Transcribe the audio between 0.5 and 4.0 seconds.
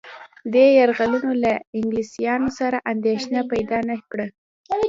دې یرغلونو له انګلیسيانو سره اندېښنه پیدا نه